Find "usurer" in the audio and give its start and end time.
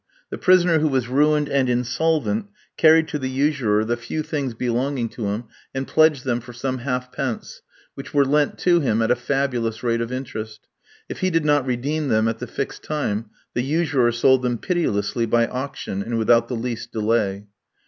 3.29-3.85, 13.61-14.11